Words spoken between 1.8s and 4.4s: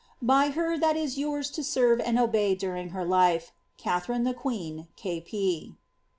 and obey during her life, KATBRTir THl